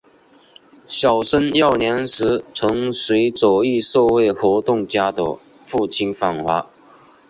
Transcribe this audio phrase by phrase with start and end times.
[0.87, 6.65] 小森幼年时曾随左翼社会活动家的父亲访华。